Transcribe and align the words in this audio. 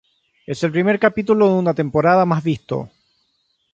Es 0.47 0.63
el 0.63 0.71
primer 0.71 0.97
capítulo 0.97 1.47
de 1.47 1.53
una 1.59 1.75
temporada 1.75 2.25
más 2.25 2.43
visto. 2.43 2.89